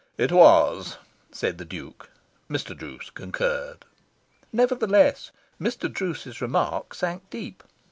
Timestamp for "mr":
2.49-2.75, 5.61-5.93